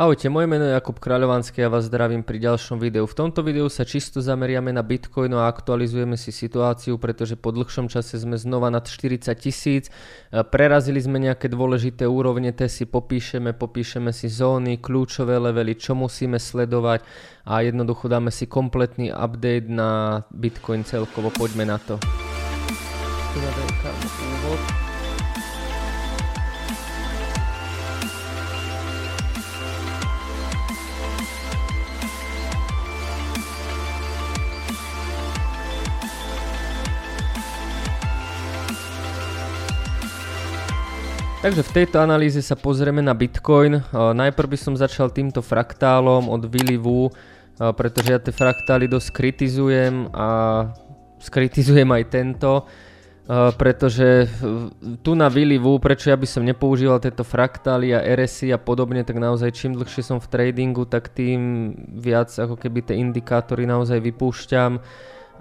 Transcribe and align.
Ahojte, 0.00 0.32
moje 0.32 0.48
meno 0.48 0.64
je 0.64 0.72
Jakub 0.72 0.96
Kráľovanský 0.96 1.60
a 1.60 1.68
vás 1.68 1.92
zdravím 1.92 2.24
pri 2.24 2.40
ďalšom 2.40 2.80
videu. 2.80 3.04
V 3.04 3.12
tomto 3.12 3.44
videu 3.44 3.68
sa 3.68 3.84
čisto 3.84 4.24
zameriame 4.24 4.72
na 4.72 4.80
Bitcoin 4.80 5.28
a 5.36 5.44
aktualizujeme 5.44 6.16
si 6.16 6.32
situáciu, 6.32 6.96
pretože 6.96 7.36
po 7.36 7.52
dlhšom 7.52 7.84
čase 7.92 8.16
sme 8.16 8.40
znova 8.40 8.72
nad 8.72 8.88
40 8.88 9.28
tisíc. 9.36 9.92
E, 9.92 10.40
prerazili 10.40 11.04
sme 11.04 11.20
nejaké 11.20 11.52
dôležité 11.52 12.08
úrovne, 12.08 12.48
te 12.56 12.64
si 12.72 12.88
popíšeme, 12.88 13.52
popíšeme 13.52 14.08
si 14.08 14.32
zóny, 14.32 14.80
kľúčové 14.80 15.36
levely, 15.36 15.76
čo 15.76 15.92
musíme 15.92 16.40
sledovať 16.40 17.04
a 17.44 17.60
jednoducho 17.60 18.08
dáme 18.08 18.32
si 18.32 18.48
kompletný 18.48 19.12
update 19.12 19.68
na 19.68 20.24
Bitcoin 20.32 20.80
celkovo. 20.80 21.28
Poďme 21.28 21.68
na 21.68 21.76
to. 21.76 22.00
úvod. 23.36 24.79
Takže 41.40 41.64
v 41.64 41.72
tejto 41.72 42.04
analýze 42.04 42.44
sa 42.44 42.52
pozrieme 42.52 43.00
na 43.00 43.16
Bitcoin. 43.16 43.80
Najprv 43.96 44.44
by 44.44 44.58
som 44.60 44.76
začal 44.76 45.08
týmto 45.08 45.40
fraktálom 45.40 46.28
od 46.28 46.44
Willy 46.44 46.76
Wu, 46.76 47.08
pretože 47.56 48.12
ja 48.12 48.20
tie 48.20 48.28
fraktály 48.28 48.84
dosť 48.84 49.08
kritizujem 49.08 50.12
a 50.12 50.28
skritizujem 51.16 51.88
aj 51.96 52.04
tento, 52.12 52.68
pretože 53.56 54.28
tu 55.00 55.16
na 55.16 55.32
Willy 55.32 55.56
Wu, 55.56 55.80
prečo 55.80 56.12
ja 56.12 56.20
by 56.20 56.28
som 56.28 56.44
nepoužíval 56.44 57.00
tieto 57.00 57.24
fraktály 57.24 57.96
a 57.96 58.04
RSI 58.04 58.52
a 58.52 58.60
podobne, 58.60 59.00
tak 59.00 59.16
naozaj 59.16 59.56
čím 59.56 59.80
dlhšie 59.80 60.04
som 60.04 60.20
v 60.20 60.28
tradingu, 60.28 60.84
tak 60.84 61.08
tým 61.08 61.72
viac 61.96 62.28
ako 62.36 62.60
keby 62.60 62.84
tie 62.84 63.00
indikátory 63.00 63.64
naozaj 63.64 63.96
vypúšťam 63.96 64.76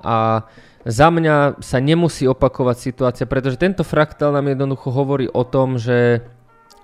a 0.03 0.47
za 0.87 1.07
mňa 1.11 1.59
sa 1.59 1.77
nemusí 1.83 2.23
opakovať 2.23 2.77
situácia, 2.79 3.25
pretože 3.27 3.59
tento 3.59 3.83
fraktál 3.83 4.31
nám 4.31 4.47
jednoducho 4.47 4.89
hovorí 4.95 5.27
o 5.27 5.43
tom, 5.43 5.75
že 5.75 6.23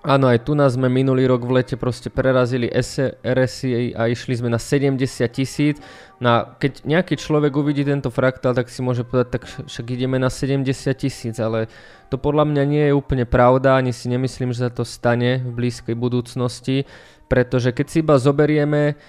áno, 0.05 0.29
aj 0.29 0.45
tu 0.45 0.53
nás 0.53 0.77
sme 0.77 0.85
minulý 0.85 1.25
rok 1.25 1.47
v 1.47 1.59
lete 1.59 1.75
proste 1.79 2.13
prerazili 2.13 2.69
RSI 2.69 3.97
a 3.97 4.05
išli 4.05 4.37
sme 4.37 4.53
na 4.53 4.61
70 4.61 5.01
tisíc. 5.33 5.81
No 6.21 6.55
keď 6.61 6.85
nejaký 6.85 7.17
človek 7.17 7.57
uvidí 7.57 7.81
tento 7.81 8.13
fraktál, 8.13 8.53
tak 8.53 8.69
si 8.69 8.85
môže 8.85 9.01
povedať, 9.01 9.41
tak 9.41 9.43
však 9.47 9.85
ideme 9.89 10.21
na 10.21 10.29
70 10.29 10.69
tisíc, 10.93 11.35
ale 11.41 11.71
to 12.13 12.21
podľa 12.21 12.45
mňa 12.45 12.63
nie 12.69 12.83
je 12.91 12.93
úplne 12.93 13.25
pravda, 13.25 13.81
ani 13.81 13.89
si 13.91 14.05
nemyslím, 14.07 14.53
že 14.53 14.69
sa 14.69 14.71
to 14.71 14.85
stane 14.85 15.41
v 15.41 15.51
blízkej 15.51 15.97
budúcnosti, 15.97 16.85
pretože 17.25 17.73
keď 17.73 17.85
si 17.89 17.97
iba 18.05 18.21
zoberieme 18.21 18.99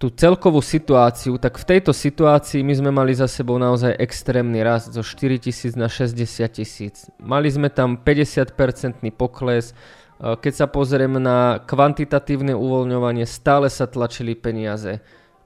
tú 0.00 0.08
celkovú 0.08 0.64
situáciu, 0.64 1.36
tak 1.36 1.60
v 1.60 1.76
tejto 1.76 1.92
situácii 1.92 2.64
my 2.64 2.74
sme 2.74 2.90
mali 2.90 3.12
za 3.12 3.28
sebou 3.28 3.60
naozaj 3.60 3.96
extrémny 4.00 4.64
rast 4.64 4.92
zo 4.96 5.04
4 5.04 5.36
tisíc 5.40 5.76
na 5.76 5.92
60 5.92 6.48
tisíc. 6.48 7.08
Mali 7.20 7.52
sme 7.52 7.68
tam 7.68 8.00
50% 8.00 9.04
pokles, 9.12 9.72
e, 9.72 9.74
keď 10.40 10.52
sa 10.52 10.66
pozrieme 10.66 11.20
na 11.20 11.60
kvantitatívne 11.60 12.56
uvoľňovanie, 12.56 13.28
stále 13.28 13.68
sa 13.68 13.84
tlačili 13.84 14.32
peniaze. 14.32 15.04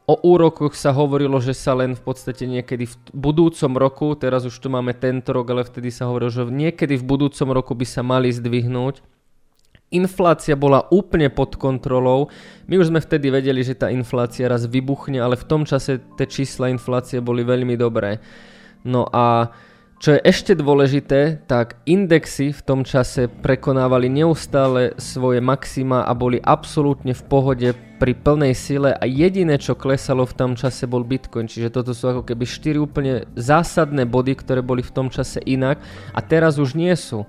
O 0.08 0.16
úrokoch 0.24 0.72
sa 0.72 0.96
hovorilo, 0.96 1.36
že 1.36 1.52
sa 1.52 1.76
len 1.76 1.92
v 1.92 2.00
podstate 2.00 2.48
niekedy 2.48 2.88
v 2.88 2.96
budúcom 3.12 3.72
roku, 3.76 4.06
teraz 4.16 4.48
už 4.48 4.56
tu 4.56 4.72
máme 4.72 4.96
tento 4.96 5.36
rok, 5.36 5.52
ale 5.52 5.68
vtedy 5.68 5.92
sa 5.92 6.08
hovorilo, 6.08 6.32
že 6.32 6.48
niekedy 6.48 6.96
v 6.96 7.04
budúcom 7.04 7.52
roku 7.52 7.76
by 7.76 7.84
sa 7.84 8.00
mali 8.00 8.32
zdvihnúť 8.32 9.17
inflácia 9.88 10.52
bola 10.56 10.84
úplne 10.92 11.32
pod 11.32 11.56
kontrolou. 11.56 12.28
My 12.68 12.76
už 12.76 12.92
sme 12.92 13.00
vtedy 13.00 13.32
vedeli, 13.32 13.64
že 13.64 13.78
tá 13.78 13.88
inflácia 13.88 14.48
raz 14.48 14.68
vybuchne, 14.68 15.20
ale 15.20 15.40
v 15.40 15.48
tom 15.48 15.62
čase 15.64 16.00
tie 16.20 16.28
čísla 16.28 16.68
inflácie 16.68 17.24
boli 17.24 17.44
veľmi 17.44 17.74
dobré. 17.76 18.20
No 18.84 19.08
a 19.08 19.50
čo 19.98 20.14
je 20.14 20.22
ešte 20.22 20.54
dôležité, 20.54 21.42
tak 21.50 21.82
indexy 21.82 22.54
v 22.54 22.62
tom 22.62 22.86
čase 22.86 23.26
prekonávali 23.26 24.06
neustále 24.06 24.94
svoje 24.94 25.42
maxima 25.42 26.06
a 26.06 26.14
boli 26.14 26.38
absolútne 26.38 27.10
v 27.18 27.22
pohode 27.26 27.68
pri 27.98 28.14
plnej 28.14 28.54
sile 28.54 28.94
a 28.94 29.02
jediné, 29.10 29.58
čo 29.58 29.74
klesalo 29.74 30.22
v 30.22 30.38
tom 30.38 30.52
čase 30.54 30.86
bol 30.86 31.02
Bitcoin. 31.02 31.50
Čiže 31.50 31.74
toto 31.74 31.90
sú 31.98 32.14
ako 32.14 32.22
keby 32.22 32.46
4 32.46 32.78
úplne 32.78 33.26
zásadné 33.34 34.06
body, 34.06 34.38
ktoré 34.38 34.62
boli 34.62 34.86
v 34.86 34.94
tom 34.94 35.10
čase 35.10 35.42
inak 35.42 35.82
a 36.14 36.22
teraz 36.22 36.62
už 36.62 36.78
nie 36.78 36.94
sú. 36.94 37.26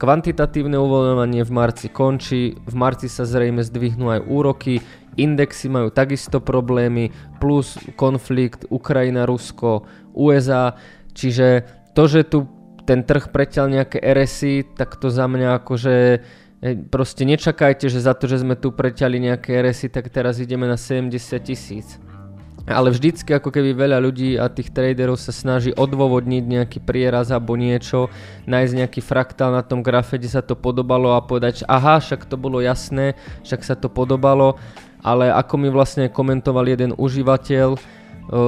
Kvantitatívne 0.00 0.80
uvoľňovanie 0.80 1.44
v 1.44 1.52
marci 1.52 1.92
končí, 1.92 2.56
v 2.56 2.74
marci 2.74 3.04
sa 3.04 3.28
zrejme 3.28 3.60
zdvihnú 3.60 4.08
aj 4.08 4.20
úroky, 4.24 4.80
indexy 5.20 5.68
majú 5.68 5.92
takisto 5.92 6.40
problémy, 6.40 7.12
plus 7.36 7.76
konflikt 8.00 8.64
Ukrajina-Rusko, 8.72 9.84
USA, 10.16 10.72
čiže 11.12 11.68
to, 11.92 12.08
že 12.08 12.32
tu 12.32 12.48
ten 12.88 13.04
trh 13.04 13.28
preťal 13.28 13.68
nejaké 13.68 14.00
RSI, 14.00 14.72
tak 14.72 14.96
to 14.96 15.12
za 15.12 15.28
mňa 15.28 15.60
akože 15.60 16.24
proste 16.88 17.28
nečakajte, 17.28 17.92
že 17.92 18.00
za 18.00 18.16
to, 18.16 18.24
že 18.24 18.40
sme 18.40 18.56
tu 18.56 18.72
preťali 18.72 19.20
nejaké 19.20 19.52
RSI, 19.52 19.92
tak 19.92 20.08
teraz 20.08 20.40
ideme 20.40 20.64
na 20.64 20.80
70 20.80 21.12
tisíc 21.44 22.00
ale 22.70 22.94
vždycky 22.94 23.34
ako 23.34 23.50
keby 23.50 23.74
veľa 23.74 23.98
ľudí 23.98 24.38
a 24.38 24.46
tých 24.46 24.70
traderov 24.70 25.18
sa 25.18 25.34
snaží 25.34 25.74
odôvodniť 25.74 26.44
nejaký 26.46 26.78
prieraz 26.80 27.34
alebo 27.34 27.58
niečo, 27.58 28.08
nájsť 28.46 28.72
nejaký 28.78 29.00
fraktál 29.02 29.50
na 29.50 29.66
tom 29.66 29.82
grafe, 29.82 30.16
kde 30.16 30.30
sa 30.30 30.42
to 30.42 30.54
podobalo 30.54 31.18
a 31.18 31.20
povedať, 31.20 31.62
že 31.62 31.68
aha, 31.68 31.98
však 31.98 32.30
to 32.30 32.38
bolo 32.38 32.62
jasné, 32.62 33.18
však 33.42 33.60
sa 33.66 33.74
to 33.74 33.90
podobalo, 33.90 34.56
ale 35.02 35.28
ako 35.34 35.54
mi 35.58 35.68
vlastne 35.68 36.08
komentoval 36.08 36.64
jeden 36.70 36.94
užívateľ 36.94 37.68
e, 37.74 37.78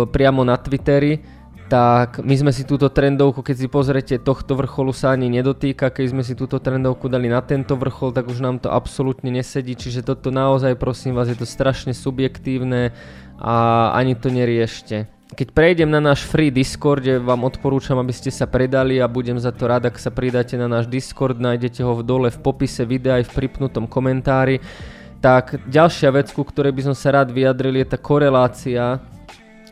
priamo 0.09 0.47
na 0.47 0.55
Twitteri, 0.57 1.42
tak 1.73 2.21
my 2.21 2.37
sme 2.37 2.53
si 2.53 2.69
túto 2.69 2.93
trendovku, 2.93 3.41
keď 3.41 3.57
si 3.57 3.65
pozrete, 3.65 4.21
tohto 4.21 4.53
vrcholu 4.61 4.93
sa 4.93 5.17
ani 5.17 5.33
nedotýka, 5.33 5.89
keď 5.89 6.13
sme 6.13 6.21
si 6.21 6.37
túto 6.37 6.61
trendovku 6.61 7.09
dali 7.09 7.33
na 7.33 7.41
tento 7.41 7.81
vrchol, 7.81 8.13
tak 8.13 8.29
už 8.29 8.45
nám 8.45 8.61
to 8.61 8.69
absolútne 8.69 9.33
nesedí, 9.33 9.73
čiže 9.73 10.05
toto 10.05 10.29
naozaj 10.29 10.77
prosím 10.77 11.17
vás, 11.17 11.33
je 11.33 11.39
to 11.41 11.49
strašne 11.49 11.97
subjektívne 11.97 12.93
a 13.41 13.89
ani 13.97 14.13
to 14.13 14.29
neriešte. 14.29 15.09
Keď 15.33 15.49
prejdem 15.57 15.89
na 15.89 16.05
náš 16.05 16.29
free 16.29 16.53
Discord, 16.53 17.09
kde 17.09 17.25
vám 17.25 17.41
odporúčam, 17.49 17.97
aby 17.97 18.13
ste 18.13 18.29
sa 18.29 18.45
predali 18.45 19.01
a 19.01 19.09
budem 19.09 19.41
za 19.41 19.49
to 19.49 19.65
rád, 19.65 19.89
ak 19.89 19.97
sa 19.97 20.13
pridáte 20.13 20.61
na 20.61 20.69
náš 20.69 20.93
Discord, 20.93 21.41
nájdete 21.41 21.81
ho 21.89 21.97
v 21.97 22.05
dole 22.05 22.29
v 22.29 22.37
popise 22.37 22.85
videa 22.85 23.17
aj 23.17 23.33
v 23.33 23.35
pripnutom 23.41 23.89
komentári. 23.89 24.61
Tak 25.25 25.65
ďalšia 25.73 26.13
vec, 26.13 26.29
ku 26.37 26.45
ktorej 26.45 26.77
by 26.77 26.93
som 26.93 26.95
sa 26.99 27.17
rád 27.17 27.33
vyjadril, 27.33 27.81
je 27.81 27.87
tá 27.89 27.97
korelácia 27.97 29.01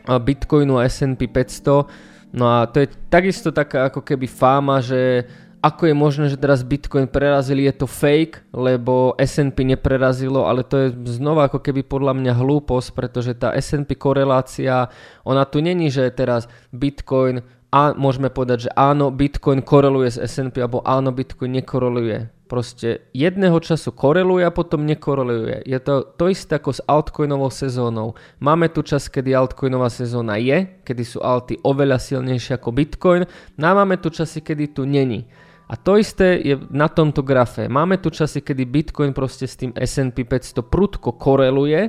Bitcoinu 0.07 0.81
a 0.81 0.87
S&P 0.87 1.27
500. 1.27 2.31
No 2.31 2.47
a 2.47 2.65
to 2.65 2.81
je 2.83 2.87
takisto 3.11 3.51
taká 3.51 3.91
ako 3.91 4.01
keby 4.01 4.25
fáma, 4.25 4.79
že 4.79 5.27
ako 5.61 5.93
je 5.93 5.95
možné, 5.95 6.25
že 6.25 6.41
teraz 6.41 6.65
Bitcoin 6.65 7.05
prerazili, 7.05 7.69
je 7.69 7.85
to 7.85 7.85
fake, 7.85 8.49
lebo 8.49 9.13
S&P 9.21 9.61
neprerazilo, 9.61 10.49
ale 10.49 10.65
to 10.65 10.75
je 10.81 10.87
znova 11.05 11.45
ako 11.45 11.61
keby 11.61 11.85
podľa 11.85 12.17
mňa 12.17 12.33
hlúposť, 12.33 12.89
pretože 12.97 13.37
tá 13.37 13.53
S&P 13.53 13.93
korelácia, 13.93 14.89
ona 15.21 15.45
tu 15.45 15.61
není, 15.61 15.93
že 15.93 16.09
teraz 16.09 16.49
Bitcoin 16.73 17.45
a 17.71 17.95
môžeme 17.95 18.27
povedať, 18.27 18.67
že 18.67 18.71
áno, 18.75 19.15
Bitcoin 19.15 19.63
koreluje 19.63 20.11
s 20.11 20.19
S&P, 20.19 20.59
alebo 20.59 20.83
áno, 20.83 21.15
Bitcoin 21.15 21.55
nekoreluje. 21.55 22.27
Proste 22.51 23.07
jedného 23.15 23.55
času 23.63 23.95
koreluje 23.95 24.43
a 24.43 24.51
potom 24.51 24.83
nekoreluje. 24.83 25.63
Je 25.63 25.79
to 25.79 26.03
to 26.19 26.27
isté 26.27 26.59
ako 26.59 26.75
s 26.75 26.83
altcoinovou 26.83 27.47
sezónou. 27.47 28.19
Máme 28.43 28.67
tu 28.75 28.83
čas, 28.83 29.07
kedy 29.07 29.31
altcoinová 29.31 29.87
sezóna 29.87 30.35
je, 30.35 30.83
kedy 30.83 31.03
sú 31.07 31.23
alty 31.23 31.63
oveľa 31.63 31.95
silnejšie 31.95 32.59
ako 32.59 32.75
Bitcoin, 32.75 33.23
no 33.55 33.63
a 33.63 33.71
máme 33.71 33.95
tu 34.03 34.11
časy, 34.11 34.43
kedy 34.43 34.75
tu 34.75 34.83
není. 34.83 35.31
A 35.71 35.79
to 35.79 35.95
isté 35.95 36.43
je 36.43 36.59
na 36.75 36.91
tomto 36.91 37.23
grafe. 37.23 37.71
Máme 37.71 38.03
tu 38.03 38.11
časy, 38.11 38.43
kedy 38.43 38.67
Bitcoin 38.67 39.15
proste 39.15 39.47
s 39.47 39.55
tým 39.55 39.71
S&P 39.71 40.27
500 40.27 40.59
prudko 40.67 41.15
koreluje 41.15 41.87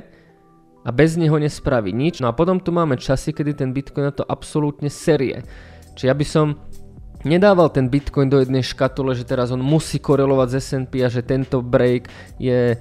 a 0.87 0.89
bez 0.95 1.19
neho 1.19 1.35
nespraví 1.35 1.91
nič. 1.91 2.23
No 2.23 2.31
a 2.31 2.35
potom 2.35 2.63
tu 2.63 2.71
máme 2.71 2.95
časy, 2.95 3.35
kedy 3.35 3.51
ten 3.51 3.75
Bitcoin 3.75 4.07
na 4.07 4.15
to 4.15 4.23
absolútne 4.23 4.87
serie. 4.87 5.43
Čiže 5.93 6.09
ja 6.09 6.15
by 6.15 6.25
som 6.25 6.59
nedával 7.23 7.71
ten 7.71 7.87
Bitcoin 7.87 8.27
do 8.27 8.39
jednej 8.39 8.61
škatule, 8.61 9.15
že 9.15 9.27
teraz 9.27 9.49
on 9.49 9.63
musí 9.63 9.97
korelovať 9.97 10.47
s 10.51 10.55
S&P 10.71 11.01
a 11.03 11.09
že 11.09 11.23
tento 11.23 11.63
break 11.63 12.11
je 12.37 12.75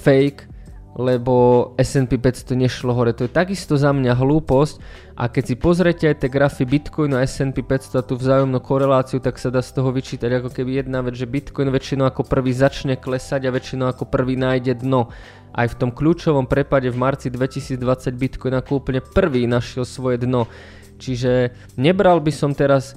fake, 0.00 0.50
lebo 0.98 1.70
S&P 1.78 2.18
500 2.18 2.58
nešlo 2.58 2.90
hore. 2.94 3.14
To 3.14 3.26
je 3.26 3.30
takisto 3.30 3.78
za 3.78 3.94
mňa 3.94 4.18
hlúposť 4.18 4.74
a 5.14 5.30
keď 5.30 5.44
si 5.46 5.54
pozrete 5.54 6.04
aj 6.10 6.16
tie 6.26 6.30
grafy 6.32 6.66
Bitcoinu 6.66 7.14
a 7.14 7.22
S&P 7.22 7.62
500 7.62 8.00
a 8.00 8.06
tú 8.06 8.18
vzájomnú 8.18 8.58
koreláciu, 8.58 9.22
tak 9.22 9.38
sa 9.38 9.54
dá 9.54 9.62
z 9.62 9.70
toho 9.78 9.94
vyčítať 9.94 10.30
ako 10.42 10.50
keby 10.50 10.82
jedna 10.82 11.00
vec, 11.06 11.14
že 11.14 11.30
Bitcoin 11.30 11.70
väčšinou 11.70 12.10
ako 12.10 12.26
prvý 12.26 12.50
začne 12.50 12.98
klesať 12.98 13.46
a 13.46 13.54
väčšinou 13.54 13.86
ako 13.86 14.10
prvý 14.10 14.34
nájde 14.34 14.82
dno. 14.82 15.14
Aj 15.50 15.66
v 15.66 15.78
tom 15.78 15.90
kľúčovom 15.90 16.46
prepade 16.46 16.90
v 16.90 16.98
marci 16.98 17.30
2020 17.30 17.78
Bitcoin 18.14 18.54
ako 18.58 18.82
úplne 18.82 19.02
prvý 19.02 19.46
našiel 19.46 19.86
svoje 19.86 20.22
dno. 20.22 20.50
Čiže 21.00 21.56
nebral 21.80 22.20
by 22.20 22.32
som 22.32 22.52
teraz 22.52 22.92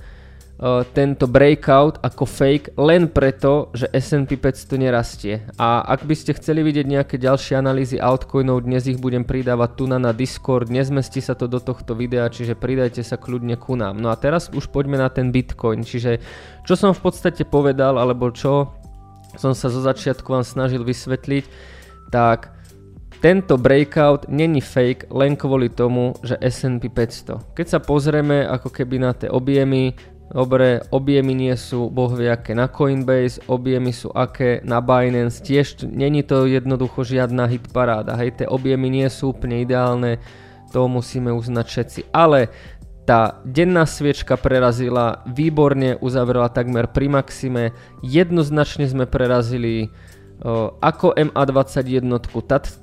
tento 0.93 1.25
breakout 1.27 1.97
ako 2.05 2.23
fake 2.23 2.77
len 2.77 3.09
preto, 3.09 3.73
že 3.73 3.89
S&P 3.91 4.37
500 4.37 4.79
nerastie. 4.79 5.35
A 5.57 5.81
ak 5.81 6.05
by 6.05 6.15
ste 6.15 6.37
chceli 6.37 6.61
vidieť 6.61 6.87
nejaké 6.87 7.15
ďalšie 7.17 7.57
analýzy 7.57 7.97
altcoinov, 7.97 8.63
dnes 8.63 8.85
ich 8.87 9.01
budem 9.01 9.25
pridávať 9.25 9.69
tu 9.75 9.83
na, 9.89 9.97
na 9.97 10.15
Discord, 10.15 10.69
nezmestí 10.69 11.19
sa 11.19 11.33
to 11.35 11.49
do 11.49 11.59
tohto 11.59 11.97
videa, 11.97 12.29
čiže 12.29 12.55
pridajte 12.55 13.03
sa 13.03 13.19
kľudne 13.19 13.57
ku 13.59 13.75
nám. 13.75 13.97
No 13.99 14.13
a 14.13 14.15
teraz 14.15 14.53
už 14.53 14.69
poďme 14.69 15.01
na 15.01 15.09
ten 15.11 15.33
Bitcoin, 15.33 15.83
čiže 15.83 16.21
čo 16.63 16.77
som 16.77 16.95
v 16.95 17.01
podstate 17.01 17.43
povedal, 17.43 17.97
alebo 17.97 18.31
čo 18.31 18.71
som 19.35 19.57
sa 19.57 19.67
zo 19.67 19.81
začiatku 19.81 20.29
vám 20.29 20.45
snažil 20.45 20.85
vysvetliť, 20.85 21.43
tak 22.13 22.53
tento 23.23 23.55
breakout 23.55 24.27
není 24.27 24.59
fake 24.59 25.07
len 25.07 25.39
kvôli 25.39 25.71
tomu, 25.71 26.11
že 26.27 26.35
S&P 26.43 26.91
500. 26.91 27.55
Keď 27.55 27.67
sa 27.71 27.79
pozrieme 27.79 28.43
ako 28.43 28.67
keby 28.67 28.99
na 28.99 29.15
tie 29.15 29.31
objemy, 29.31 29.95
Dobre, 30.33 30.81
objemy 30.89 31.37
nie 31.37 31.53
sú 31.53 31.93
bohvie 31.93 32.25
aké 32.25 32.57
na 32.57 32.65
Coinbase, 32.65 33.37
objemy 33.45 33.93
sú 33.93 34.09
aké 34.17 34.65
na 34.65 34.81
Binance, 34.81 35.45
tiež 35.45 35.85
není 35.85 36.25
to 36.25 36.49
jednoducho 36.49 37.05
žiadna 37.05 37.45
hit 37.45 37.69
paráda, 37.69 38.17
hej, 38.17 38.41
tie 38.41 38.47
objemy 38.49 38.89
nie 38.89 39.05
sú 39.13 39.29
úplne 39.29 39.61
ideálne, 39.61 40.17
to 40.73 40.89
musíme 40.89 41.29
uznať 41.29 41.65
všetci, 41.69 41.99
ale 42.09 42.49
tá 43.05 43.45
denná 43.45 43.85
sviečka 43.85 44.33
prerazila, 44.33 45.21
výborne 45.29 46.01
uzavrela 46.01 46.49
takmer 46.49 46.89
pri 46.89 47.13
maxime, 47.13 47.63
jednoznačne 48.01 48.89
sme 48.89 49.05
prerazili 49.05 49.93
ako 50.81 51.13
MA21, 51.13 52.07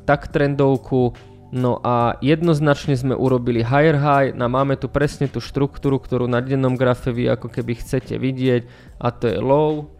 tak, 0.06 0.28
trendovku, 0.30 1.16
No 1.50 1.82
a 1.82 2.14
jednoznačne 2.22 2.94
sme 2.94 3.10
urobili 3.18 3.66
higher 3.66 3.98
high, 3.98 4.30
no 4.30 4.46
máme 4.46 4.78
tu 4.78 4.86
presne 4.86 5.26
tú 5.26 5.42
štruktúru, 5.42 5.98
ktorú 5.98 6.30
na 6.30 6.38
dennom 6.38 6.78
grafe 6.78 7.10
vy 7.10 7.26
ako 7.26 7.50
keby 7.50 7.74
chcete 7.74 8.14
vidieť 8.22 8.70
a 9.02 9.10
to 9.10 9.26
je 9.26 9.38
low, 9.42 9.90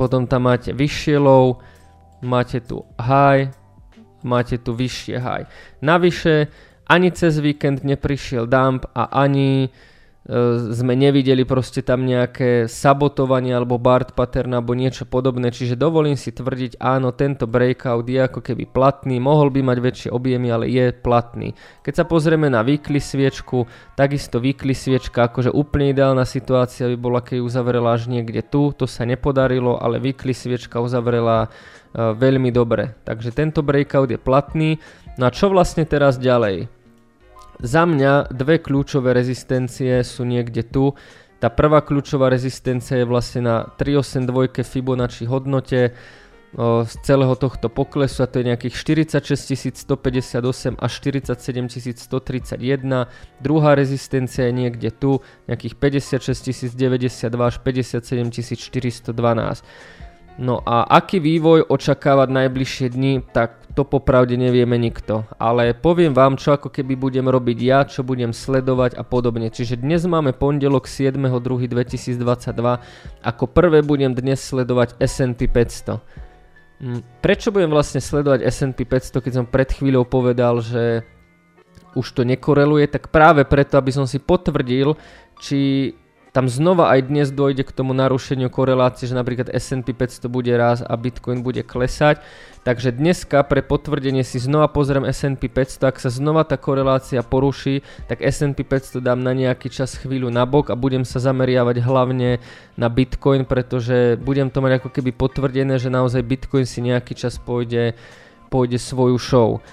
potom 0.00 0.24
tam 0.24 0.48
máte 0.48 0.72
vyššie 0.72 1.20
low, 1.20 1.60
máte 2.24 2.64
tu 2.64 2.88
high, 2.96 3.52
máte 4.24 4.56
tu 4.56 4.72
vyššie 4.72 5.16
high. 5.20 5.44
Navyše 5.84 6.48
ani 6.88 7.12
cez 7.12 7.36
víkend 7.36 7.84
neprišiel 7.84 8.48
dump 8.48 8.88
a 8.96 9.12
ani 9.12 9.68
sme 10.74 10.98
nevideli 10.98 11.46
proste 11.46 11.86
tam 11.86 12.02
nejaké 12.02 12.66
sabotovanie 12.66 13.54
alebo 13.54 13.78
Bart 13.78 14.18
pattern 14.18 14.58
alebo 14.58 14.74
niečo 14.74 15.06
podobné, 15.06 15.54
čiže 15.54 15.78
dovolím 15.78 16.18
si 16.18 16.34
tvrdiť, 16.34 16.82
áno, 16.82 17.14
tento 17.14 17.46
breakout 17.46 18.10
je 18.10 18.18
ako 18.18 18.42
keby 18.42 18.66
platný, 18.66 19.22
mohol 19.22 19.54
by 19.54 19.62
mať 19.62 19.78
väčšie 19.78 20.10
objemy, 20.10 20.50
ale 20.50 20.66
je 20.66 20.90
platný. 20.90 21.54
Keď 21.86 22.02
sa 22.02 22.04
pozrieme 22.10 22.50
na 22.50 22.66
weekly 22.66 22.98
sviečku, 22.98 23.70
takisto 23.94 24.42
weekly 24.42 24.74
sviečka, 24.74 25.30
akože 25.30 25.54
úplne 25.54 25.94
ideálna 25.94 26.26
situácia 26.26 26.90
by 26.90 26.98
bola, 26.98 27.22
keď 27.22 27.46
uzavrela 27.46 27.94
až 27.94 28.10
niekde 28.10 28.42
tu, 28.42 28.74
to 28.74 28.90
sa 28.90 29.06
nepodarilo, 29.06 29.78
ale 29.78 30.02
weekly 30.02 30.34
sviečka 30.34 30.82
uzavrela 30.82 31.46
uh, 31.46 32.18
veľmi 32.18 32.50
dobre. 32.50 32.98
Takže 33.06 33.30
tento 33.30 33.62
breakout 33.62 34.10
je 34.10 34.18
platný. 34.18 34.82
No 35.22 35.30
a 35.30 35.30
čo 35.30 35.54
vlastne 35.54 35.86
teraz 35.86 36.18
ďalej? 36.18 36.75
Za 37.60 37.88
mňa 37.88 38.32
dve 38.36 38.60
kľúčové 38.60 39.16
rezistencie 39.16 40.04
sú 40.04 40.28
niekde 40.28 40.60
tu. 40.60 40.92
Tá 41.40 41.52
prvá 41.52 41.84
kľúčová 41.84 42.28
rezistencia 42.32 43.00
je 43.00 43.06
vlastne 43.08 43.44
na 43.44 43.56
382 43.76 44.64
Fibonacci 44.64 45.24
hodnote 45.28 45.96
z 46.56 46.94
celého 47.04 47.36
tohto 47.36 47.68
poklesu 47.68 48.24
a 48.24 48.30
to 48.30 48.40
je 48.40 48.48
nejakých 48.48 48.74
46 48.80 49.76
158 49.76 50.80
až 50.80 50.92
47 51.04 51.36
131. 52.00 53.12
Druhá 53.44 53.76
rezistencia 53.76 54.48
je 54.48 54.54
niekde 54.56 54.88
tu, 54.88 55.20
nejakých 55.52 55.76
56 55.76 56.72
092 56.72 57.28
až 57.28 57.56
57 57.60 58.32
412. 58.32 59.12
No 60.36 60.60
a 60.60 60.84
aký 60.84 61.16
vývoj 61.16 61.64
očakávať 61.72 62.28
najbližšie 62.28 62.92
dni, 62.92 63.24
tak 63.32 63.56
to 63.72 63.88
popravde 63.88 64.36
nevieme 64.36 64.76
nikto. 64.76 65.24
Ale 65.40 65.72
poviem 65.72 66.12
vám, 66.12 66.36
čo 66.36 66.52
ako 66.56 66.68
keby 66.68 66.92
budem 66.96 67.24
robiť 67.24 67.58
ja, 67.60 67.88
čo 67.88 68.04
budem 68.04 68.36
sledovať 68.36 69.00
a 69.00 69.04
podobne. 69.04 69.48
Čiže 69.48 69.80
dnes 69.80 70.04
máme 70.04 70.36
pondelok 70.36 70.88
7.2.2022. 70.88 72.20
Ako 73.24 73.44
prvé 73.48 73.80
budem 73.80 74.12
dnes 74.12 74.44
sledovať 74.44 75.00
S&P 75.00 75.48
500. 75.48 76.04
Hm, 76.84 77.00
prečo 77.24 77.48
budem 77.48 77.72
vlastne 77.72 78.04
sledovať 78.04 78.44
S&P 78.44 78.84
500, 78.84 79.24
keď 79.24 79.32
som 79.32 79.46
pred 79.48 79.72
chvíľou 79.72 80.04
povedal, 80.04 80.60
že 80.60 81.00
už 81.96 82.12
to 82.12 82.28
nekoreluje, 82.28 82.84
tak 82.92 83.08
práve 83.08 83.48
preto, 83.48 83.80
aby 83.80 83.88
som 83.88 84.04
si 84.04 84.20
potvrdil, 84.20 85.00
či 85.40 85.92
tam 86.36 86.52
znova 86.52 86.92
aj 86.92 87.08
dnes 87.08 87.32
dojde 87.32 87.64
k 87.64 87.72
tomu 87.72 87.96
narušeniu 87.96 88.52
korelácie, 88.52 89.08
že 89.08 89.16
napríklad 89.16 89.48
S&P 89.56 89.96
500 89.96 90.28
bude 90.28 90.52
raz 90.52 90.84
a 90.84 90.92
Bitcoin 90.92 91.40
bude 91.40 91.64
klesať. 91.64 92.20
Takže 92.60 92.92
dneska 92.92 93.40
pre 93.40 93.64
potvrdenie 93.64 94.20
si 94.20 94.36
znova 94.36 94.68
pozriem 94.68 95.08
S&P 95.08 95.48
500, 95.48 95.88
ak 95.88 95.96
sa 95.96 96.12
znova 96.12 96.44
tá 96.44 96.60
korelácia 96.60 97.24
poruší, 97.24 97.80
tak 98.04 98.20
S&P 98.20 98.68
500 98.68 99.00
dám 99.00 99.24
na 99.24 99.32
nejaký 99.32 99.72
čas 99.72 99.96
chvíľu 99.96 100.28
nabok 100.28 100.68
a 100.68 100.76
budem 100.76 101.08
sa 101.08 101.24
zameriavať 101.24 101.80
hlavne 101.80 102.36
na 102.76 102.88
Bitcoin, 102.92 103.48
pretože 103.48 104.20
budem 104.20 104.52
to 104.52 104.60
mať 104.60 104.84
ako 104.84 104.92
keby 104.92 105.16
potvrdené, 105.16 105.80
že 105.80 105.88
naozaj 105.88 106.20
Bitcoin 106.20 106.68
si 106.68 106.84
nejaký 106.84 107.16
čas 107.16 107.40
pôjde, 107.40 107.96
pôjde 108.52 108.76
svoju 108.76 109.16
show. 109.16 109.64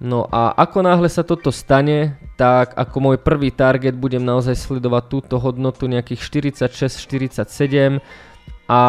No 0.00 0.24
a 0.32 0.56
ako 0.56 0.80
náhle 0.80 1.12
sa 1.12 1.20
toto 1.20 1.52
stane, 1.52 2.16
tak 2.40 2.72
ako 2.72 2.96
môj 3.04 3.16
prvý 3.20 3.52
target 3.52 3.92
budem 3.92 4.24
naozaj 4.24 4.56
sledovať 4.56 5.04
túto 5.12 5.36
hodnotu 5.36 5.84
nejakých 5.84 6.24
46-47 6.24 8.00
a 8.64 8.80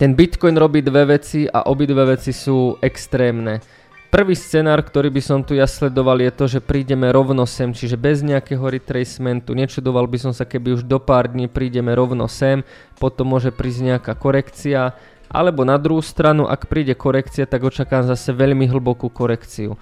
ten 0.00 0.16
Bitcoin 0.16 0.56
robí 0.56 0.80
dve 0.80 1.18
veci 1.18 1.44
a 1.44 1.68
obidve 1.68 2.08
veci 2.08 2.32
sú 2.32 2.80
extrémne. 2.80 3.60
Prvý 4.08 4.32
scenár, 4.32 4.80
ktorý 4.80 5.12
by 5.12 5.20
som 5.20 5.44
tu 5.44 5.52
ja 5.52 5.68
sledoval 5.68 6.24
je 6.24 6.32
to, 6.32 6.44
že 6.48 6.64
prídeme 6.64 7.12
rovno 7.12 7.44
sem, 7.44 7.76
čiže 7.76 8.00
bez 8.00 8.24
nejakého 8.24 8.64
retracementu. 8.64 9.52
Nečudoval 9.52 10.08
by 10.08 10.16
som 10.16 10.32
sa, 10.32 10.48
keby 10.48 10.80
už 10.80 10.88
do 10.88 10.96
pár 10.96 11.28
dní 11.28 11.44
prídeme 11.44 11.92
rovno 11.92 12.24
sem, 12.24 12.64
potom 12.96 13.36
môže 13.36 13.52
prísť 13.52 13.80
nejaká 13.92 14.16
korekcia, 14.16 14.96
alebo 15.28 15.64
na 15.64 15.76
druhú 15.76 16.00
stranu, 16.00 16.48
ak 16.48 16.68
príde 16.68 16.96
korekcia, 16.96 17.44
tak 17.44 17.64
očakám 17.64 18.08
zase 18.08 18.32
veľmi 18.32 18.64
hlbokú 18.68 19.12
korekciu. 19.12 19.76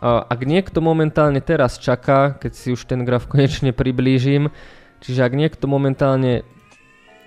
Ak 0.00 0.40
niekto 0.48 0.80
momentálne 0.80 1.44
teraz 1.44 1.76
čaká, 1.76 2.36
keď 2.36 2.52
si 2.56 2.68
už 2.72 2.88
ten 2.88 3.04
graf 3.04 3.28
konečne 3.32 3.72
priblížim, 3.72 4.52
čiže 5.00 5.20
ak 5.24 5.32
niekto 5.32 5.64
momentálne 5.68 6.44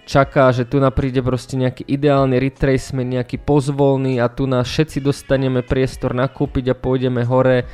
čaká, 0.04 0.52
že 0.52 0.68
tu 0.68 0.78
napríde 0.84 1.24
proste 1.24 1.56
nejaký 1.56 1.88
ideálny 1.88 2.38
retracement, 2.38 3.08
nejaký 3.08 3.40
pozvolný 3.40 4.20
a 4.20 4.28
tu 4.28 4.50
nás 4.50 4.68
všetci 4.68 5.00
dostaneme 5.00 5.64
priestor 5.64 6.12
nakúpiť 6.12 6.76
a 6.76 6.80
pôjdeme 6.80 7.24
hore, 7.24 7.66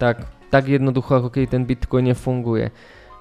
tak, 0.00 0.24
tak 0.48 0.66
jednoducho 0.66 1.20
ako 1.20 1.28
keď 1.30 1.58
ten 1.58 1.64
Bitcoin 1.68 2.10
nefunguje. 2.10 2.72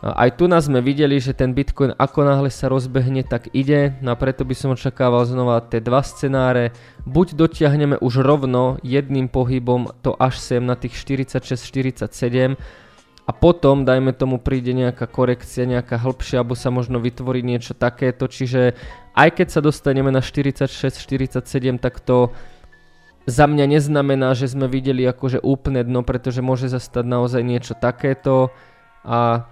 Aj 0.03 0.27
tu 0.35 0.51
nás 0.51 0.67
sme 0.67 0.83
videli, 0.83 1.15
že 1.15 1.31
ten 1.31 1.55
Bitcoin 1.55 1.95
ako 1.95 2.27
náhle 2.27 2.51
sa 2.51 2.67
rozbehne, 2.67 3.23
tak 3.23 3.47
ide, 3.55 3.95
no 4.03 4.11
a 4.11 4.19
preto 4.19 4.43
by 4.43 4.51
som 4.51 4.75
očakával 4.75 5.23
znova 5.23 5.63
tie 5.63 5.79
dva 5.79 6.03
scenáre. 6.03 6.75
Buď 7.07 7.39
dotiahneme 7.39 7.95
už 8.03 8.19
rovno 8.19 8.83
jedným 8.83 9.31
pohybom 9.31 9.95
to 10.03 10.11
až 10.19 10.43
sem 10.43 10.59
na 10.59 10.75
tých 10.75 10.99
46-47 10.99 12.59
a 13.23 13.31
potom, 13.31 13.87
dajme 13.87 14.11
tomu, 14.11 14.43
príde 14.43 14.75
nejaká 14.75 15.07
korekcia, 15.07 15.63
nejaká 15.63 15.95
hĺbšia, 15.95 16.43
alebo 16.43 16.59
sa 16.59 16.67
možno 16.67 16.99
vytvorí 16.99 17.39
niečo 17.39 17.71
takéto, 17.71 18.27
čiže 18.27 18.75
aj 19.15 19.39
keď 19.39 19.47
sa 19.55 19.63
dostaneme 19.63 20.11
na 20.11 20.19
46-47, 20.19 21.79
tak 21.79 22.03
to 22.03 22.35
za 23.23 23.47
mňa 23.47 23.79
neznamená, 23.79 24.35
že 24.35 24.51
sme 24.51 24.67
videli 24.67 25.07
akože 25.07 25.39
úplne 25.39 25.79
dno, 25.87 26.03
pretože 26.03 26.43
môže 26.43 26.67
zastať 26.67 27.07
naozaj 27.07 27.39
niečo 27.39 27.71
takéto. 27.71 28.51
A 29.07 29.47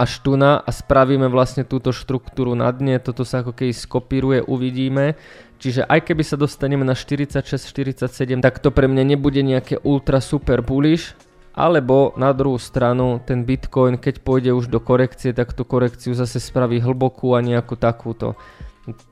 až 0.00 0.24
tu 0.24 0.32
na 0.40 0.56
a 0.56 0.72
spravíme 0.72 1.28
vlastne 1.28 1.68
túto 1.68 1.92
štruktúru 1.92 2.56
na 2.56 2.72
dne, 2.72 2.96
toto 2.96 3.28
sa 3.28 3.44
ako 3.44 3.52
keby 3.52 3.76
skopíruje, 3.76 4.40
uvidíme. 4.48 5.20
Čiže 5.60 5.84
aj 5.84 6.08
keby 6.08 6.24
sa 6.24 6.40
dostaneme 6.40 6.88
na 6.88 6.96
46-47, 6.96 8.40
tak 8.40 8.64
to 8.64 8.72
pre 8.72 8.88
mňa 8.88 9.04
nebude 9.12 9.44
nejaké 9.44 9.76
ultra 9.84 10.24
super 10.24 10.64
bullish, 10.64 11.12
alebo 11.52 12.16
na 12.16 12.32
druhú 12.32 12.56
stranu 12.56 13.20
ten 13.20 13.44
Bitcoin, 13.44 14.00
keď 14.00 14.24
pôjde 14.24 14.56
už 14.56 14.72
do 14.72 14.80
korekcie, 14.80 15.36
tak 15.36 15.52
tú 15.52 15.68
korekciu 15.68 16.16
zase 16.16 16.40
spraví 16.40 16.80
hlbokú 16.80 17.36
a 17.36 17.44
nejakú 17.44 17.76
takúto. 17.76 18.40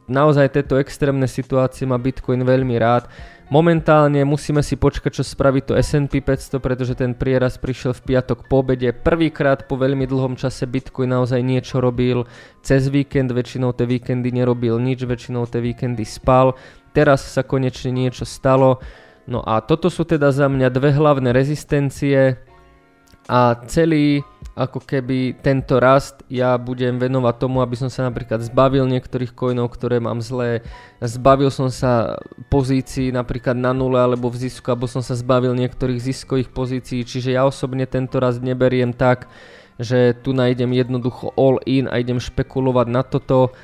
Naozaj 0.08 0.56
tieto 0.56 0.80
extrémne 0.80 1.28
situácie 1.28 1.84
má 1.84 2.00
Bitcoin 2.00 2.40
veľmi 2.40 2.80
rád. 2.80 3.04
Momentálne 3.52 4.24
musíme 4.24 4.64
si 4.64 4.76
počkať, 4.76 5.20
čo 5.20 5.24
spraví 5.24 5.64
to 5.64 5.76
S&P 5.76 6.20
500, 6.20 6.60
pretože 6.60 6.96
ten 6.96 7.12
prieraz 7.12 7.60
prišiel 7.60 7.92
v 7.96 8.12
piatok 8.12 8.48
po 8.48 8.64
obede. 8.64 8.92
Prvýkrát 8.92 9.68
po 9.68 9.76
veľmi 9.76 10.08
dlhom 10.08 10.36
čase 10.40 10.64
Bitcoin 10.68 11.12
naozaj 11.12 11.40
niečo 11.44 11.80
robil. 11.80 12.24
Cez 12.64 12.88
víkend 12.88 13.32
väčšinou 13.32 13.76
tie 13.76 13.84
víkendy 13.84 14.32
nerobil 14.32 14.76
nič, 14.80 15.04
väčšinou 15.04 15.48
tie 15.48 15.60
víkendy 15.60 16.04
spal. 16.04 16.56
Teraz 16.96 17.24
sa 17.24 17.44
konečne 17.44 17.92
niečo 17.92 18.24
stalo. 18.24 18.80
No 19.28 19.44
a 19.44 19.60
toto 19.60 19.92
sú 19.92 20.08
teda 20.08 20.32
za 20.32 20.48
mňa 20.48 20.68
dve 20.72 20.96
hlavné 20.96 21.36
rezistencie 21.36 22.40
a 23.28 23.40
celý 23.68 24.24
ako 24.58 24.82
keby 24.82 25.38
tento 25.38 25.78
rast 25.78 26.26
ja 26.26 26.58
budem 26.58 26.98
venovať 26.98 27.34
tomu, 27.38 27.62
aby 27.62 27.78
som 27.78 27.86
sa 27.86 28.10
napríklad 28.10 28.42
zbavil 28.42 28.90
niektorých 28.90 29.30
coinov, 29.30 29.70
ktoré 29.70 30.02
mám 30.02 30.18
zlé, 30.18 30.66
zbavil 30.98 31.54
som 31.54 31.70
sa 31.70 32.18
pozícií 32.50 33.14
napríklad 33.14 33.54
na 33.54 33.70
nule 33.70 34.02
alebo 34.02 34.26
v 34.26 34.50
zisku, 34.50 34.66
alebo 34.66 34.90
som 34.90 34.98
sa 34.98 35.14
zbavil 35.14 35.54
niektorých 35.54 36.02
ziskových 36.02 36.50
pozícií, 36.50 37.06
čiže 37.06 37.38
ja 37.38 37.46
osobne 37.46 37.86
tento 37.86 38.18
rast 38.18 38.42
neberiem 38.42 38.90
tak, 38.90 39.30
že 39.78 40.18
tu 40.26 40.34
nájdem 40.34 40.74
jednoducho 40.74 41.30
all 41.38 41.62
in 41.62 41.86
a 41.86 42.02
idem 42.02 42.18
špekulovať 42.18 42.86
na 42.90 43.06
toto. 43.06 43.54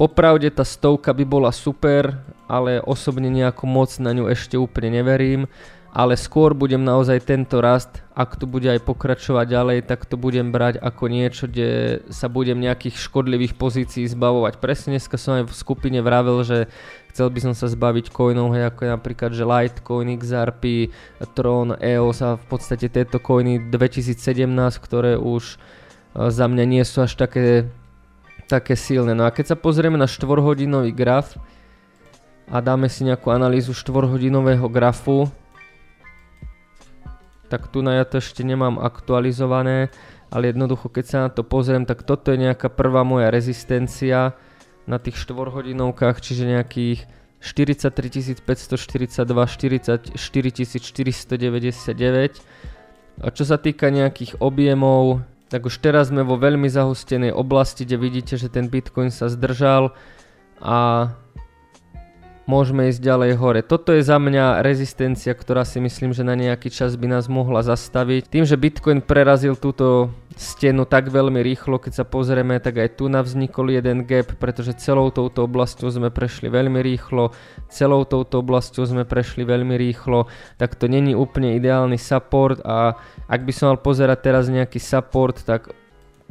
Popravde 0.00 0.48
tá 0.48 0.64
stovka 0.64 1.12
by 1.12 1.28
bola 1.28 1.52
super, 1.52 2.24
ale 2.48 2.80
osobne 2.80 3.28
nejako 3.28 3.68
moc 3.68 3.92
na 4.00 4.16
ňu 4.16 4.32
ešte 4.32 4.56
úplne 4.56 4.96
neverím 4.96 5.44
ale 5.88 6.20
skôr 6.20 6.52
budem 6.52 6.84
naozaj 6.84 7.24
tento 7.24 7.64
rast, 7.64 8.04
ak 8.12 8.36
tu 8.36 8.44
bude 8.44 8.68
aj 8.68 8.84
pokračovať 8.84 9.46
ďalej, 9.48 9.78
tak 9.88 10.04
to 10.04 10.20
budem 10.20 10.52
brať 10.52 10.76
ako 10.84 11.08
niečo, 11.08 11.48
kde 11.48 12.02
sa 12.12 12.28
budem 12.28 12.60
nejakých 12.60 13.00
škodlivých 13.00 13.56
pozícií 13.56 14.04
zbavovať. 14.04 14.60
Presne 14.60 14.98
dneska 14.98 15.16
som 15.16 15.40
aj 15.40 15.48
v 15.48 15.54
skupine 15.56 15.98
vravel, 16.04 16.44
že 16.44 16.68
chcel 17.14 17.32
by 17.32 17.40
som 17.40 17.54
sa 17.56 17.72
zbaviť 17.72 18.12
coinov, 18.12 18.52
hej, 18.52 18.68
ako 18.68 18.80
je 18.84 18.90
napríklad, 18.92 19.30
že 19.32 19.48
Litecoin, 19.48 20.08
XRP, 20.20 20.92
Tron, 21.32 21.80
EOS 21.80 22.18
a 22.20 22.30
v 22.36 22.44
podstate 22.46 22.92
tieto 22.92 23.16
coiny 23.16 23.72
2017, 23.72 24.44
ktoré 24.84 25.16
už 25.16 25.56
e, 25.56 26.28
za 26.28 26.46
mňa 26.46 26.64
nie 26.68 26.84
sú 26.84 27.00
až 27.00 27.16
také, 27.16 27.72
také 28.44 28.76
silné. 28.76 29.16
No 29.16 29.24
a 29.24 29.32
keď 29.32 29.54
sa 29.54 29.56
pozrieme 29.56 29.96
na 29.96 30.04
4-hodinový 30.06 30.92
graf 30.92 31.40
a 32.44 32.60
dáme 32.60 32.92
si 32.92 33.08
nejakú 33.08 33.32
analýzu 33.32 33.72
4-hodinového 33.72 34.68
grafu, 34.68 35.32
tak 37.48 37.72
tu 37.72 37.80
na 37.80 37.98
ja 37.98 38.04
to 38.04 38.20
ešte 38.20 38.44
nemám 38.44 38.78
aktualizované, 38.78 39.88
ale 40.28 40.52
jednoducho 40.52 40.92
keď 40.92 41.04
sa 41.04 41.18
na 41.26 41.30
to 41.32 41.42
pozriem, 41.42 41.88
tak 41.88 42.04
toto 42.04 42.32
je 42.32 42.38
nejaká 42.38 42.68
prvá 42.68 43.02
moja 43.02 43.32
rezistencia 43.32 44.36
na 44.88 44.98
tých 45.00 45.16
4 45.20 45.52
hodinovkách, 45.52 46.20
čiže 46.20 46.48
nejakých 46.48 47.06
43 47.40 48.44
542, 48.44 49.46
44 50.14 50.14
499. 50.14 52.42
A 53.18 53.34
čo 53.34 53.42
sa 53.42 53.58
týka 53.58 53.90
nejakých 53.90 54.38
objemov, 54.38 55.26
tak 55.48 55.64
už 55.66 55.80
teraz 55.80 56.12
sme 56.12 56.22
vo 56.22 56.36
veľmi 56.36 56.68
zahustenej 56.68 57.32
oblasti, 57.32 57.88
kde 57.88 57.96
vidíte, 57.96 58.36
že 58.36 58.52
ten 58.52 58.68
Bitcoin 58.68 59.10
sa 59.10 59.32
zdržal 59.32 59.96
a 60.60 61.08
môžeme 62.48 62.88
ísť 62.88 63.04
ďalej 63.04 63.32
hore. 63.36 63.60
Toto 63.60 63.92
je 63.92 64.00
za 64.00 64.16
mňa 64.16 64.64
rezistencia, 64.64 65.36
ktorá 65.36 65.68
si 65.68 65.84
myslím, 65.84 66.16
že 66.16 66.24
na 66.24 66.32
nejaký 66.32 66.72
čas 66.72 66.96
by 66.96 67.20
nás 67.20 67.28
mohla 67.28 67.60
zastaviť. 67.60 68.32
Tým, 68.32 68.48
že 68.48 68.56
Bitcoin 68.56 69.04
prerazil 69.04 69.52
túto 69.52 70.08
stenu 70.38 70.88
tak 70.88 71.12
veľmi 71.12 71.44
rýchlo, 71.44 71.76
keď 71.76 71.92
sa 72.00 72.04
pozrieme, 72.08 72.56
tak 72.62 72.80
aj 72.80 72.96
tu 72.96 73.10
navznikol 73.10 73.74
jeden 73.74 74.06
gap, 74.08 74.32
pretože 74.40 74.78
celou 74.80 75.10
touto 75.10 75.44
oblasťou 75.44 75.90
sme 75.90 76.08
prešli 76.08 76.48
veľmi 76.48 76.78
rýchlo, 76.78 77.34
celou 77.68 78.06
touto 78.06 78.40
oblasťou 78.40 78.86
sme 78.86 79.04
prešli 79.04 79.42
veľmi 79.42 79.74
rýchlo, 79.74 80.30
tak 80.56 80.78
to 80.78 80.86
není 80.86 81.12
úplne 81.12 81.58
ideálny 81.58 81.98
support 81.98 82.62
a 82.62 82.94
ak 83.26 83.40
by 83.44 83.52
som 83.52 83.74
mal 83.74 83.82
pozerať 83.82 84.18
teraz 84.24 84.46
nejaký 84.46 84.78
support, 84.78 85.42
tak 85.42 85.74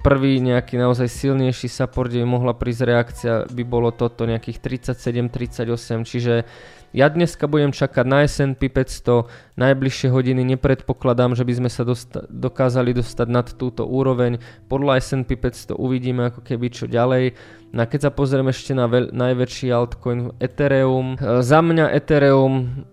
prvý 0.08 0.40
nejaký 0.40 0.80
naozaj 0.80 1.12
silnejší 1.12 1.68
support, 1.68 2.08
kde 2.08 2.24
by 2.24 2.28
mohla 2.32 2.56
prísť 2.56 2.82
reakcia, 2.88 3.34
by 3.52 3.64
bolo 3.68 3.92
toto 3.92 4.24
nejakých 4.24 4.88
37-38, 4.88 6.08
čiže 6.08 6.48
ja 6.96 7.12
dneska 7.12 7.52
budem 7.52 7.76
čakať 7.76 8.06
na 8.08 8.24
S&P 8.24 8.72
500, 8.72 9.28
najbližšie 9.60 10.08
hodiny 10.08 10.48
nepredpokladám, 10.56 11.36
že 11.36 11.44
by 11.44 11.54
sme 11.60 11.68
sa 11.68 11.84
dosta- 11.84 12.24
dokázali 12.32 12.96
dostať 12.96 13.28
nad 13.28 13.52
túto 13.52 13.84
úroveň, 13.84 14.40
podľa 14.72 15.04
S&P 15.04 15.36
500 15.36 15.76
uvidíme 15.76 16.32
ako 16.32 16.40
keby 16.40 16.72
čo 16.72 16.88
ďalej. 16.88 17.36
No 17.76 17.84
a 17.84 17.90
keď 17.92 18.08
sa 18.08 18.12
pozrieme 18.16 18.56
ešte 18.56 18.72
na 18.72 18.88
veľ- 18.88 19.12
najväčší 19.12 19.68
altcoin 19.76 20.40
Ethereum, 20.40 21.20
e, 21.20 21.44
za 21.44 21.60
mňa 21.60 21.92
Ethereum 21.92 22.88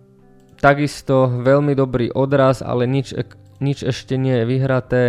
takisto 0.59 1.31
veľmi 1.31 1.79
dobrý 1.79 2.11
odraz, 2.11 2.59
ale 2.59 2.91
nič, 2.91 3.15
nič 3.63 3.87
ešte 3.87 4.19
nie 4.19 4.43
je 4.43 4.45
vyhraté 4.51 5.03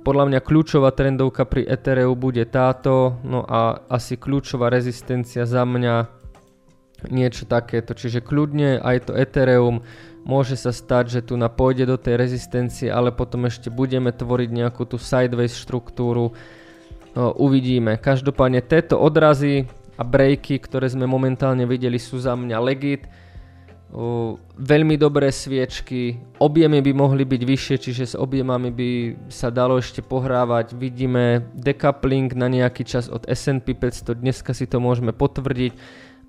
podľa 0.00 0.24
mňa 0.32 0.40
kľúčová 0.40 0.90
trendovka 0.96 1.44
pri 1.44 1.68
Ethereu 1.68 2.16
bude 2.16 2.44
táto, 2.48 3.20
no 3.20 3.44
a 3.44 3.84
asi 3.92 4.16
kľúčová 4.16 4.72
rezistencia 4.72 5.44
za 5.44 5.64
mňa 5.68 6.08
niečo 7.08 7.44
takéto. 7.48 7.92
Čiže 7.96 8.24
kľudne 8.24 8.80
aj 8.80 9.08
to 9.08 9.12
Ethereum 9.16 9.84
môže 10.24 10.56
sa 10.56 10.72
stať, 10.72 11.04
že 11.08 11.20
tu 11.24 11.36
na 11.36 11.48
pôjde 11.48 11.88
do 11.88 11.96
tej 11.96 12.20
rezistencie, 12.20 12.92
ale 12.92 13.12
potom 13.12 13.48
ešte 13.48 13.72
budeme 13.72 14.12
tvoriť 14.12 14.50
nejakú 14.52 14.84
tú 14.84 15.00
sideways 15.00 15.56
štruktúru. 15.56 16.36
No, 17.16 17.32
uvidíme. 17.36 17.96
Každopádne 17.96 18.60
tieto 18.64 19.00
odrazy 19.00 19.64
a 19.96 20.02
breaky, 20.04 20.60
ktoré 20.60 20.88
sme 20.88 21.08
momentálne 21.08 21.64
videli, 21.64 21.96
sú 21.96 22.20
za 22.20 22.36
mňa 22.36 22.56
legit 22.60 23.04
veľmi 24.54 24.94
dobré 24.94 25.34
sviečky, 25.34 26.22
objemy 26.38 26.78
by 26.78 26.92
mohli 26.94 27.26
byť 27.26 27.42
vyššie, 27.42 27.76
čiže 27.82 28.04
s 28.14 28.18
objemami 28.18 28.70
by 28.70 28.90
sa 29.26 29.50
dalo 29.50 29.82
ešte 29.82 29.98
pohrávať. 29.98 30.78
Vidíme 30.78 31.50
decoupling 31.58 32.30
na 32.38 32.46
nejaký 32.46 32.86
čas 32.86 33.10
od 33.10 33.26
S&P 33.26 33.74
500, 33.74 34.14
dneska 34.14 34.54
si 34.54 34.70
to 34.70 34.78
môžeme 34.78 35.10
potvrdiť, 35.10 35.74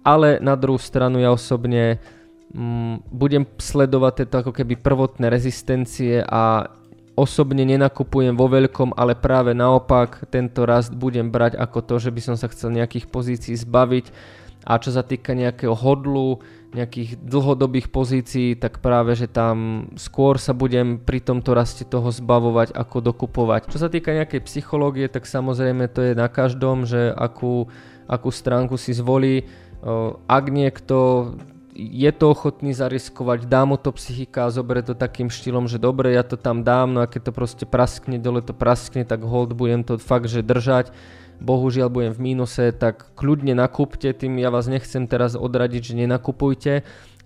ale 0.01 0.41
na 0.41 0.57
druhú 0.57 0.81
stranu 0.81 1.21
ja 1.21 1.29
osobne 1.29 2.01
mm, 2.49 3.05
budem 3.13 3.45
sledovať 3.45 4.13
tieto 4.25 4.35
ako 4.41 4.51
keby 4.57 4.81
prvotné 4.81 5.29
rezistencie 5.29 6.25
a 6.25 6.65
osobne 7.13 7.61
nenakupujem 7.61 8.33
vo 8.33 8.49
veľkom, 8.49 8.97
ale 8.97 9.13
práve 9.13 9.53
naopak 9.53 10.25
tento 10.33 10.65
rast 10.65 10.97
budem 10.97 11.29
brať 11.29 11.61
ako 11.61 11.85
to, 11.85 11.95
že 12.01 12.09
by 12.09 12.21
som 12.25 12.35
sa 12.41 12.49
chcel 12.49 12.73
nejakých 12.73 13.05
pozícií 13.05 13.53
zbaviť 13.53 14.09
a 14.61 14.77
čo 14.77 14.93
sa 14.93 15.01
týka 15.01 15.33
nejakého 15.33 15.73
hodlu, 15.73 16.41
nejakých 16.71 17.19
dlhodobých 17.19 17.91
pozícií, 17.91 18.55
tak 18.55 18.79
práve, 18.79 19.17
že 19.17 19.27
tam 19.27 19.89
skôr 19.99 20.39
sa 20.39 20.55
budem 20.55 21.01
pri 21.01 21.19
tomto 21.19 21.51
raste 21.51 21.83
toho 21.83 22.13
zbavovať, 22.13 22.71
ako 22.71 22.97
dokupovať. 23.11 23.67
Čo 23.67 23.79
sa 23.83 23.89
týka 23.91 24.15
nejakej 24.15 24.45
psychológie, 24.47 25.11
tak 25.11 25.27
samozrejme 25.27 25.91
to 25.91 25.99
je 25.99 26.13
na 26.15 26.31
každom, 26.31 26.87
že 26.87 27.11
akú, 27.11 27.67
akú 28.07 28.29
stránku 28.31 28.79
si 28.79 28.95
zvolí. 28.95 29.49
Ak 30.29 30.47
niekto 30.47 31.33
je 31.75 32.11
to 32.13 32.35
ochotný 32.35 32.75
zariskovať, 32.75 33.47
dá 33.47 33.63
mu 33.65 33.79
to 33.79 33.89
psychika 33.95 34.47
a 34.47 34.53
zoberie 34.53 34.83
to 34.83 34.93
takým 34.93 35.31
štýlom, 35.31 35.65
že 35.71 35.79
dobre, 35.79 36.13
ja 36.13 36.21
to 36.21 36.35
tam 36.35 36.61
dám, 36.67 36.93
no 36.93 36.99
a 37.01 37.09
keď 37.09 37.31
to 37.31 37.35
proste 37.35 37.65
praskne, 37.65 38.19
dole 38.19 38.43
to 38.43 38.51
praskne, 38.51 39.07
tak 39.07 39.23
hold 39.23 39.55
budem 39.55 39.81
to 39.81 39.95
fakt, 39.97 40.27
že 40.27 40.45
držať 40.45 40.91
bohužiaľ 41.41 41.89
budem 41.89 42.13
v 42.13 42.24
mínuse, 42.31 42.69
tak 42.77 43.17
kľudne 43.17 43.57
nakúpte, 43.57 44.13
tým 44.13 44.38
ja 44.38 44.53
vás 44.53 44.69
nechcem 44.69 45.10
teraz 45.10 45.33
odradiť, 45.33 45.81
že 45.81 45.93
nenakupujte, 46.05 46.74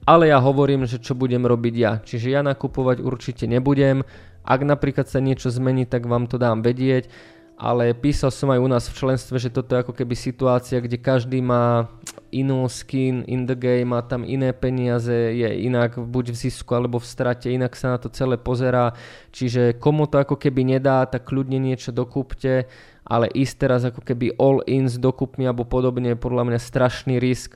ale 0.07 0.31
ja 0.31 0.39
hovorím, 0.39 0.87
že 0.87 1.03
čo 1.03 1.13
budem 1.13 1.43
robiť 1.43 1.75
ja. 1.75 1.99
Čiže 1.99 2.31
ja 2.31 2.41
nakupovať 2.41 3.03
určite 3.03 3.45
nebudem, 3.45 4.07
ak 4.45 4.61
napríklad 4.63 5.09
sa 5.09 5.19
niečo 5.19 5.51
zmení, 5.51 5.83
tak 5.89 6.05
vám 6.07 6.29
to 6.29 6.39
dám 6.39 6.61
vedieť, 6.61 7.09
ale 7.57 7.95
písal 7.95 8.29
som 8.29 8.51
aj 8.51 8.59
u 8.61 8.67
nás 8.69 8.85
v 8.87 8.97
členstve, 8.99 9.35
že 9.39 9.49
toto 9.51 9.75
je 9.75 9.81
ako 9.81 9.93
keby 9.95 10.15
situácia, 10.15 10.79
kde 10.79 11.01
každý 11.01 11.39
má 11.41 11.89
inú 12.35 12.67
skin 12.67 13.23
in 13.31 13.47
the 13.47 13.55
game, 13.55 13.95
má 13.95 14.03
tam 14.03 14.27
iné 14.27 14.51
peniaze, 14.51 15.31
je 15.31 15.49
inak 15.63 15.95
buď 15.95 16.35
v 16.35 16.37
zisku 16.47 16.75
alebo 16.75 16.99
v 16.99 17.07
strate, 17.07 17.47
inak 17.47 17.71
sa 17.79 17.95
na 17.95 17.97
to 17.97 18.11
celé 18.11 18.35
pozerá, 18.35 18.91
čiže 19.31 19.79
komu 19.79 20.11
to 20.11 20.19
ako 20.19 20.35
keby 20.35 20.67
nedá, 20.75 21.07
tak 21.07 21.31
kľudne 21.31 21.57
niečo 21.57 21.95
dokúpte 21.95 22.67
ale 23.05 23.29
ísť 23.29 23.55
teraz 23.61 23.81
ako 23.85 24.01
keby 24.01 24.33
all 24.41 24.65
in 24.65 24.89
s 24.89 24.97
dokupmi 24.97 25.45
alebo 25.45 25.61
podobne 25.63 26.17
je 26.17 26.19
podľa 26.19 26.43
mňa 26.49 26.59
strašný 26.59 27.21
risk. 27.21 27.55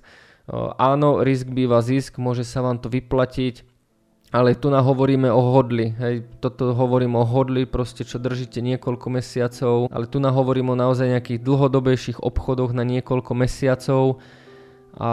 Áno, 0.78 1.26
risk 1.26 1.50
býva 1.50 1.82
zisk, 1.82 2.22
môže 2.22 2.46
sa 2.46 2.62
vám 2.62 2.78
to 2.78 2.90
vyplatiť, 2.90 3.66
ale 4.30 4.54
tu 4.54 4.70
hovoríme 4.70 5.30
o 5.30 5.42
hodli, 5.42 5.94
hej, 5.98 6.26
toto 6.38 6.74
hovorím 6.74 7.18
o 7.18 7.26
hodli, 7.26 7.66
proste 7.66 8.06
čo 8.06 8.22
držíte 8.22 8.62
niekoľko 8.62 9.08
mesiacov, 9.10 9.76
ale 9.90 10.06
tu 10.06 10.22
hovorím 10.22 10.74
o 10.74 10.76
naozaj 10.78 11.18
nejakých 11.18 11.42
dlhodobejších 11.42 12.22
obchodoch 12.22 12.74
na 12.74 12.86
niekoľko 12.86 13.34
mesiacov 13.34 14.22
a 14.96 15.10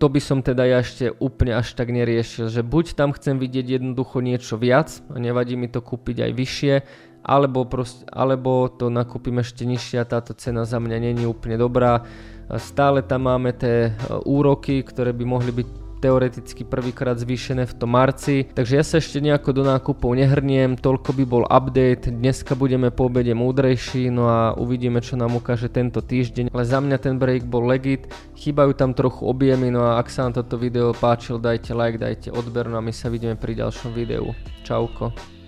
to 0.00 0.08
by 0.08 0.16
som 0.16 0.40
teda 0.40 0.64
ja 0.64 0.80
ešte 0.80 1.12
úplne 1.20 1.60
až 1.60 1.76
tak 1.76 1.92
neriešil, 1.92 2.48
že 2.48 2.64
buď 2.64 2.96
tam 2.96 3.12
chcem 3.12 3.36
vidieť 3.36 3.78
jednoducho 3.78 4.24
niečo 4.24 4.56
viac 4.56 5.04
a 5.12 5.20
nevadí 5.20 5.60
mi 5.60 5.68
to 5.68 5.84
kúpiť 5.84 6.24
aj 6.24 6.32
vyššie, 6.32 6.74
alebo, 7.20 7.68
prost, 7.68 8.08
alebo 8.08 8.72
to 8.72 8.88
nakúpim 8.88 9.44
ešte 9.44 9.68
nižšie 9.68 10.00
a 10.00 10.08
táto 10.08 10.32
cena 10.32 10.64
za 10.64 10.80
mňa 10.80 10.96
není 11.04 11.28
úplne 11.28 11.60
dobrá. 11.60 12.08
Stále 12.56 13.04
tam 13.04 13.28
máme 13.28 13.52
tie 13.52 13.92
e, 13.92 14.18
úroky, 14.24 14.80
ktoré 14.80 15.12
by 15.12 15.24
mohli 15.28 15.52
byť 15.52 15.89
teoreticky 16.00 16.64
prvýkrát 16.64 17.20
zvýšené 17.20 17.68
v 17.68 17.76
tom 17.76 17.92
marci, 17.92 18.48
takže 18.50 18.74
ja 18.80 18.84
sa 18.84 18.96
ešte 18.98 19.20
nejako 19.20 19.60
do 19.60 19.62
nákupov 19.68 20.16
nehrniem, 20.16 20.80
toľko 20.80 21.12
by 21.12 21.24
bol 21.28 21.44
update, 21.46 22.08
dneska 22.08 22.56
budeme 22.56 22.88
po 22.88 23.12
obede 23.12 23.36
múdrejší, 23.36 24.08
no 24.08 24.26
a 24.26 24.56
uvidíme 24.56 25.04
čo 25.04 25.20
nám 25.20 25.36
ukáže 25.36 25.68
tento 25.68 26.00
týždeň, 26.00 26.50
ale 26.50 26.64
za 26.64 26.80
mňa 26.80 26.96
ten 26.96 27.20
break 27.20 27.44
bol 27.44 27.68
legit, 27.68 28.08
chýbajú 28.40 28.72
tam 28.72 28.96
trochu 28.96 29.28
objemy, 29.28 29.68
no 29.68 29.84
a 29.84 30.00
ak 30.00 30.08
sa 30.08 30.24
vám 30.24 30.40
toto 30.40 30.56
video 30.56 30.96
páčil, 30.96 31.36
dajte 31.36 31.76
like, 31.76 32.00
dajte 32.00 32.32
odber, 32.32 32.66
no 32.66 32.80
a 32.80 32.82
my 32.82 32.90
sa 32.90 33.12
vidíme 33.12 33.36
pri 33.36 33.60
ďalšom 33.60 33.92
videu. 33.92 34.32
Čauko. 34.64 35.39